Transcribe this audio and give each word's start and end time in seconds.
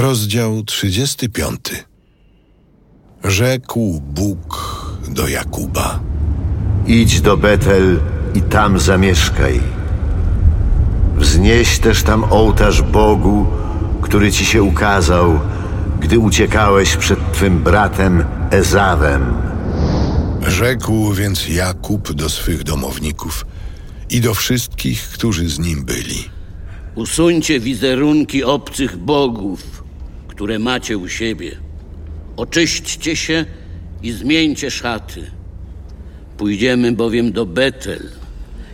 Rozdział 0.00 0.62
35. 0.62 1.60
Rzekł 3.24 4.00
Bóg 4.00 4.98
do 5.08 5.28
Jakuba. 5.28 6.00
Idź 6.86 7.20
do 7.20 7.36
Betel 7.36 8.00
i 8.34 8.42
tam 8.42 8.80
zamieszkaj. 8.80 9.60
Wznieś 11.16 11.78
też 11.78 12.02
tam 12.02 12.24
ołtarz 12.24 12.82
Bogu, 12.82 13.46
który 14.02 14.32
ci 14.32 14.44
się 14.44 14.62
ukazał, 14.62 15.40
gdy 16.00 16.18
uciekałeś 16.18 16.96
przed 16.96 17.32
twym 17.32 17.62
bratem 17.62 18.24
Ezawem. 18.50 19.34
Rzekł 20.48 21.12
więc 21.12 21.48
Jakub 21.48 22.12
do 22.12 22.28
swych 22.28 22.64
domowników 22.64 23.46
i 24.10 24.20
do 24.20 24.34
wszystkich, 24.34 25.02
którzy 25.02 25.48
z 25.48 25.58
nim 25.58 25.84
byli. 25.84 26.24
Usuńcie 26.94 27.60
wizerunki 27.60 28.44
obcych 28.44 28.96
bogów, 28.96 29.77
które 30.38 30.58
macie 30.58 30.98
u 30.98 31.08
siebie. 31.08 31.56
Oczyśćcie 32.36 33.16
się 33.16 33.44
i 34.02 34.12
zmieńcie 34.12 34.70
szaty. 34.70 35.30
Pójdziemy 36.36 36.92
bowiem 36.92 37.32
do 37.32 37.46
Betel 37.46 38.10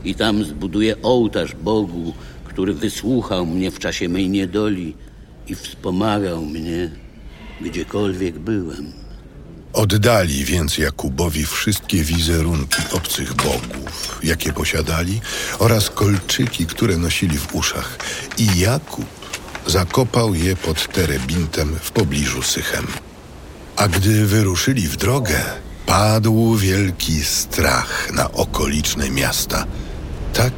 i 0.05 0.15
tam 0.15 0.45
zbuduję 0.45 1.03
ołtarz 1.03 1.55
Bogu, 1.55 2.13
który 2.45 2.75
wysłuchał 2.75 3.47
mnie 3.47 3.71
w 3.71 3.79
czasie 3.79 4.09
mej 4.09 4.29
niedoli 4.29 4.95
i 5.49 5.55
wspomagał 5.55 6.45
mnie, 6.45 6.91
gdziekolwiek 7.61 8.39
byłem. 8.39 8.93
Oddali 9.73 10.45
więc 10.45 10.79
Jakubowi 10.79 11.47
wszystkie 11.47 12.05
wizerunki 12.05 12.83
obcych 12.93 13.35
bogów, 13.35 14.21
jakie 14.23 14.53
posiadali, 14.53 15.21
oraz 15.59 15.91
kolczyki, 15.91 16.67
które 16.67 16.97
nosili 16.97 17.39
w 17.39 17.55
uszach. 17.55 17.99
I 18.39 18.61
Jakub 18.61 19.24
zakopał 19.67 20.35
je 20.35 20.57
pod 20.57 20.93
terebintem 20.93 21.77
w 21.83 21.91
pobliżu 21.91 22.43
Sychem. 22.43 22.87
A 23.77 23.89
gdy 23.89 24.27
wyruszyli 24.27 24.89
w 24.89 24.97
drogę, 24.97 25.45
padł 25.87 26.57
wielki 26.57 27.25
strach 27.25 28.13
na 28.13 28.33
okoliczne 28.33 29.11
miasta, 29.11 29.67
tak, 30.35 30.53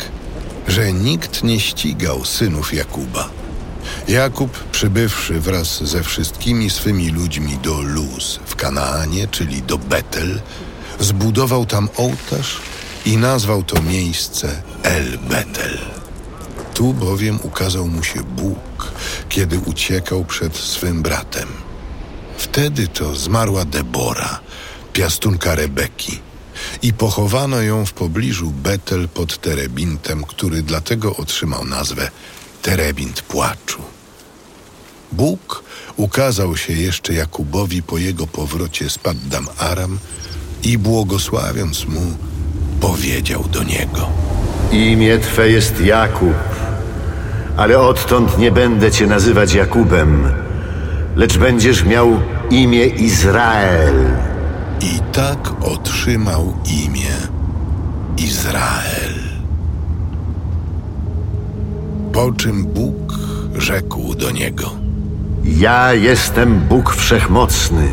że 0.69 0.93
nikt 0.93 1.43
nie 1.43 1.61
ścigał 1.61 2.25
synów 2.25 2.75
Jakuba. 2.75 3.31
Jakub, 4.09 4.65
przybywszy 4.73 5.41
wraz 5.41 5.85
ze 5.85 6.03
wszystkimi 6.03 6.71
swymi 6.71 7.11
ludźmi 7.11 7.59
do 7.63 7.81
Luz 7.81 8.41
w 8.47 8.57
Kanaanie, 8.57 9.29
czyli 9.29 9.63
do 9.63 9.79
Betel, 9.79 10.41
zbudował 11.01 11.67
tam 11.67 11.89
ołtarz 11.97 12.61
i 13.07 13.17
nazwał 13.17 13.63
to 13.63 13.83
miejsce 13.83 14.63
El 14.83 15.19
Betel. 15.19 15.79
Tu 16.77 16.93
bowiem 16.93 17.39
ukazał 17.43 17.89
mu 17.89 18.03
się 18.03 18.23
Bóg, 18.23 18.93
kiedy 19.29 19.59
uciekał 19.59 20.25
przed 20.25 20.57
swym 20.57 21.03
bratem. 21.03 21.49
Wtedy 22.39 22.89
to 22.89 23.15
zmarła 23.15 23.65
Debora, 23.65 24.41
piastunka 24.93 25.55
Rebeki, 25.55 26.19
i 26.83 26.93
pochowano 26.93 27.63
ją 27.63 27.87
w 27.87 27.93
pobliżu 27.93 28.51
Betel 28.51 29.09
pod 29.09 29.39
terebintem, 29.39 30.25
który 30.25 30.63
dlatego 30.63 31.17
otrzymał 31.17 31.65
nazwę 31.65 32.11
Terebint 32.63 33.23
Płaczu. 33.23 33.83
Bóg 35.13 35.65
ukazał 35.97 36.57
się 36.57 36.73
jeszcze 36.73 37.15
Jakubowi 37.15 37.83
po 37.83 37.99
jego 37.99 38.27
powrocie 38.27 38.91
z 38.91 38.99
Paddam 38.99 39.47
Aram 39.59 39.99
i 40.63 40.79
błogosławiąc 40.79 41.85
mu, 41.85 42.17
powiedział 42.81 43.45
do 43.45 43.63
niego. 43.63 44.09
Imię 44.73 45.19
twe 45.19 45.51
jest 45.51 45.81
Jakub, 45.81 46.35
ale 47.57 47.79
odtąd 47.79 48.39
nie 48.39 48.53
będę 48.53 48.91
cię 48.91 49.07
nazywać 49.07 49.55
Jakubem, 49.55 50.29
lecz 51.17 51.39
będziesz 51.39 51.85
miał 51.85 52.21
imię 52.51 52.87
Izrael. 52.87 53.95
I 54.81 55.01
tak 55.13 55.53
otrzymał 55.61 56.53
imię 56.85 57.17
Izrael. 58.19 59.15
Po 62.13 62.33
czym 62.33 62.65
Bóg 62.65 63.15
rzekł 63.55 64.15
do 64.15 64.31
niego: 64.31 64.71
Ja 65.45 65.95
jestem 65.95 66.61
Bóg 66.69 66.95
Wszechmocny. 66.95 67.89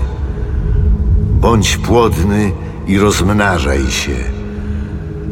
Bądź 1.42 1.78
płodny 1.78 2.52
i 2.88 3.00
rozmnażaj 3.00 3.92
się. 3.92 4.16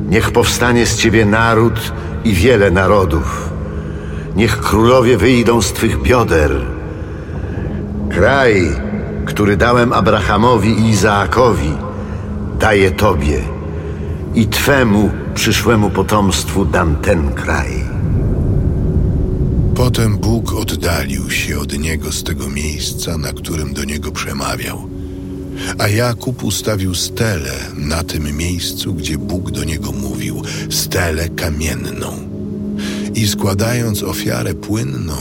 Niech 0.09 0.31
powstanie 0.31 0.85
z 0.85 0.97
ciebie 0.97 1.25
naród 1.25 1.94
i 2.23 2.33
wiele 2.33 2.72
narodów. 2.72 3.50
Niech 4.36 4.59
królowie 4.59 5.18
wyjdą 5.18 5.62
z 5.62 5.74
twych 5.74 6.02
bioder. 6.02 6.52
Kraj, 8.09 8.75
który 9.25 9.58
dałem 9.58 9.94
Abrahamowi 9.94 10.69
i 10.69 10.90
Izaakowi, 10.90 11.72
daję 12.59 12.92
tobie 12.92 13.42
i 14.36 14.47
twemu 14.47 15.09
przyszłemu 15.34 15.90
potomstwu 15.90 16.66
dam 16.66 16.96
ten 16.96 17.34
kraj. 17.34 17.84
Potem 19.75 20.18
Bóg 20.18 20.53
oddalił 20.53 21.31
się 21.31 21.59
od 21.59 21.80
niego 21.80 22.12
z 22.12 22.24
tego 22.24 22.50
miejsca, 22.50 23.18
na 23.18 23.34
którym 23.34 23.74
do 23.74 23.84
niego 23.84 24.12
przemawiał. 24.12 24.90
A 25.78 25.88
Jakub 25.88 26.44
ustawił 26.44 26.96
stelę 26.96 27.53
na 27.78 28.03
tym 28.03 28.38
miejscu, 28.38 28.94
gdzie 28.94 29.18
Bóg 29.18 29.52
do 29.52 29.63
niego 29.63 29.92
mówił, 29.92 30.42
stelę 30.69 31.30
kamienną. 31.30 32.31
I 33.16 33.27
składając 33.27 34.03
ofiarę 34.03 34.53
płynną, 34.53 35.16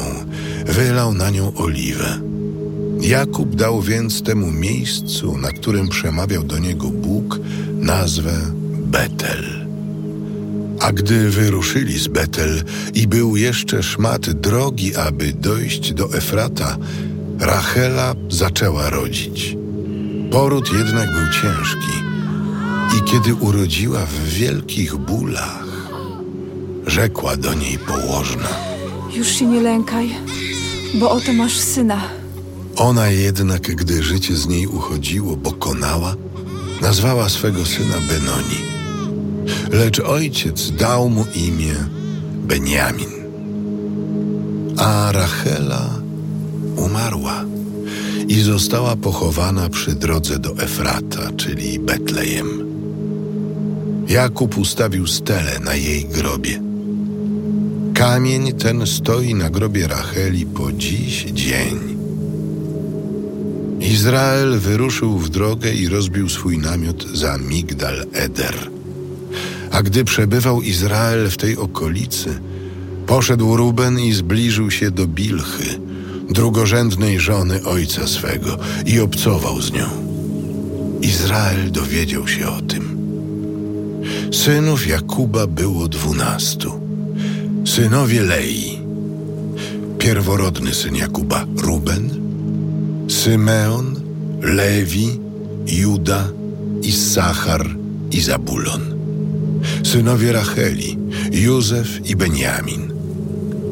wylał 0.67 1.15
na 1.15 1.31
nią 1.31 1.55
oliwę. 1.55 2.21
Jakub 3.01 3.57
dał 3.57 3.83
więc 3.83 4.23
temu 4.23 4.53
miejscu, 4.53 5.39
na 5.39 5.53
którym 5.53 5.89
przemawiał 5.89 6.45
do 6.45 6.59
niego 6.59 6.91
Bóg, 6.91 7.41
nazwę 7.75 8.33
Betel. 8.79 9.45
A 10.81 10.93
gdy 10.93 11.31
wyruszyli 11.31 11.99
z 11.99 12.09
Betel 12.09 12.63
i 12.95 13.07
był 13.07 13.37
jeszcze 13.37 13.83
szmat 13.83 14.31
drogi, 14.31 14.97
aby 14.97 15.33
dojść 15.33 15.93
do 15.93 16.15
Efrata, 16.15 16.77
Rachela 17.41 18.15
zaczęła 18.31 18.91
rodzić. 18.91 19.57
Poród 20.31 20.73
jednak 20.73 21.13
był 21.13 21.33
ciężki 21.43 21.93
i 22.99 23.11
kiedy 23.11 23.35
urodziła 23.35 24.07
w 24.07 24.25
wielkich 24.29 24.97
bólach, 24.97 25.70
rzekła 26.91 27.37
do 27.37 27.55
niej 27.55 27.79
położna. 27.79 28.49
Już 29.15 29.29
się 29.29 29.47
nie 29.47 29.61
lękaj, 29.61 30.11
bo 30.95 31.11
oto 31.11 31.33
masz 31.33 31.59
syna. 31.59 32.01
Ona 32.77 33.09
jednak, 33.09 33.63
gdy 33.63 34.03
życie 34.03 34.37
z 34.37 34.49
niej 34.49 34.67
uchodziło, 34.67 35.37
bo 35.37 35.53
konała, 35.53 36.15
nazwała 36.81 37.29
swego 37.29 37.67
syna 37.67 37.95
Benoni. 38.09 38.61
Lecz 39.73 40.01
ojciec 40.01 40.71
dał 40.71 41.11
mu 41.11 41.25
imię 41.35 41.75
Beniamin. 42.35 43.11
A 44.79 45.13
Rachela 45.13 45.91
umarła 46.77 47.45
i 48.29 48.41
została 48.41 48.97
pochowana 48.97 49.69
przy 49.69 49.95
drodze 49.95 50.39
do 50.39 50.53
Efrata, 50.59 51.33
czyli 51.37 51.79
Betlejem. 51.79 52.71
Jakub 54.09 54.59
ustawił 54.59 55.07
stelę 55.07 55.59
na 55.65 55.75
jej 55.75 56.05
grobie. 56.05 56.70
Kamień 58.01 58.53
ten 58.53 58.87
stoi 58.87 59.35
na 59.35 59.51
grobie 59.51 59.89
Racheli 59.89 60.47
po 60.47 60.73
dziś 60.73 61.25
dzień. 61.25 61.79
Izrael 63.81 64.59
wyruszył 64.59 65.19
w 65.19 65.29
drogę 65.29 65.73
i 65.73 65.89
rozbił 65.89 66.29
swój 66.29 66.59
namiot 66.59 67.07
za 67.15 67.39
Migdal 67.39 68.07
Eder. 68.13 68.55
A 69.71 69.83
gdy 69.83 70.05
przebywał 70.05 70.63
Izrael 70.63 71.31
w 71.31 71.37
tej 71.37 71.57
okolicy, 71.57 72.41
poszedł 73.07 73.57
Ruben 73.57 73.99
i 73.99 74.13
zbliżył 74.13 74.71
się 74.71 74.91
do 74.91 75.07
Bilchy, 75.07 75.81
drugorzędnej 76.31 77.21
żony 77.21 77.65
ojca 77.65 78.07
swego, 78.07 78.59
i 78.87 79.01
obcował 79.01 79.63
z 79.63 79.73
nią. 79.73 79.87
Izrael 81.03 81.73
dowiedział 81.73 82.29
się 82.29 82.49
o 82.49 82.61
tym. 82.61 82.97
Synów 84.33 84.87
Jakuba 84.87 85.47
było 85.47 85.89
dwunastu. 85.89 86.80
Synowie 87.81 88.23
Lei. 88.23 88.79
Pierworodny 89.99 90.75
syn 90.75 90.97
Jakuba 90.97 91.47
Ruben, 91.63 92.11
Symeon, 93.09 93.97
Lewi, 94.43 95.21
Juda, 95.67 96.29
Issachar 96.83 97.67
i 98.11 98.21
Zabulon. 98.21 98.81
Synowie 99.85 100.33
Racheli, 100.33 100.99
Józef 101.33 102.05
i 102.05 102.17
Beniamin. 102.17 102.93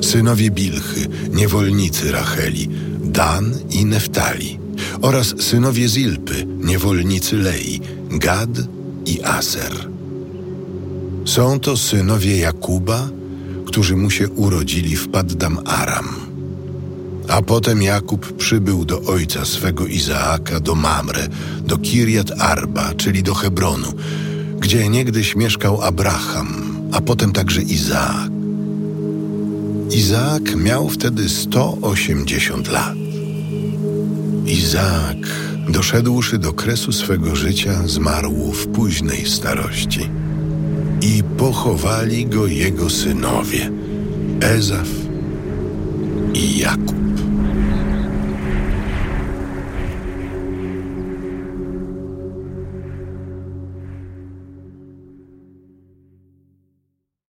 Synowie 0.01 0.51
Bilchy, 0.51 1.09
niewolnicy 1.33 2.13
Racheli, 2.13 2.69
Dan 3.05 3.55
i 3.71 3.85
Neftali. 3.85 4.59
Oraz 5.03 5.35
synowie 5.39 5.89
Zilpy, 5.89 6.47
niewolnicy 6.47 7.37
Lei, 7.37 7.81
Gad 8.11 8.51
i 9.07 9.23
Aser. 9.23 9.89
Są 11.25 11.61
to 11.61 11.77
synowie 11.77 12.37
Jakuba, 12.37 13.18
którzy 13.69 13.97
mu 13.97 14.11
się 14.11 14.29
urodzili 14.29 14.97
w 14.97 15.09
Paddam 15.09 15.59
Aram. 15.65 16.09
A 17.29 17.43
potem 17.43 17.83
Jakub 17.83 18.37
przybył 18.37 18.85
do 18.85 19.01
ojca 19.01 19.45
swego 19.45 19.87
Izaaka, 19.87 20.61
do 20.61 20.75
Mamre, 20.75 21.29
do 21.67 21.79
Kirjat 21.79 22.31
Arba, 22.39 22.95
czyli 22.95 23.23
do 23.23 23.35
Hebronu, 23.35 23.93
gdzie 24.59 24.89
niegdyś 24.89 25.37
mieszkał 25.37 25.83
Abraham, 25.83 26.49
a 26.93 27.01
potem 27.01 27.33
także 27.33 27.63
Izaak. 27.63 28.31
Izaak 29.91 30.57
miał 30.57 30.89
wtedy 30.89 31.29
180 31.29 32.69
lat. 32.69 32.95
Izaak, 34.47 35.17
doszedłszy 35.69 36.39
do 36.39 36.53
kresu 36.53 36.93
swego 36.93 37.37
życia, 37.37 37.87
zmarł 37.87 38.53
w 38.53 38.67
późnej 38.67 39.27
starości. 39.27 40.11
I 41.01 41.23
pochowali 41.23 42.27
go 42.27 42.47
jego 42.47 42.91
synowie, 42.91 43.71
Ezaf 44.41 44.89
i 46.35 46.59
Jakub. 46.59 47.18